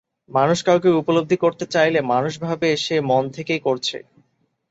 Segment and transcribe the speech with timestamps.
[0.31, 3.97] মানুষ কাউকে উপলব্ধি করতে চাইলে মানুষ ভাবে সে মন থেকেই করছে।